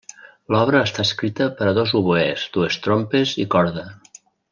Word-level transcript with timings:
L'obra 0.53 0.79
està 0.85 1.03
escrita 1.09 1.47
per 1.59 1.67
a 1.71 1.75
dos 1.79 1.93
oboès, 2.01 2.47
dues 2.57 2.79
trompes 2.87 3.35
i 3.45 3.47
corda. 3.57 3.85